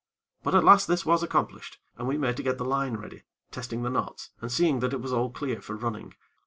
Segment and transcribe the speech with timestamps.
[0.41, 3.83] But at last this was accomplished, and we made to get the line ready, testing
[3.83, 6.15] the knots, and seeing that it was all clear for running.